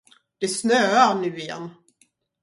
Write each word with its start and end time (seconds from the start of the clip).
Det 0.39 0.47
snöar 0.47 1.15
nu 1.15 1.37
igen. 1.37 1.69